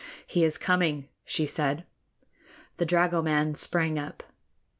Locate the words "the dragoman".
2.77-3.53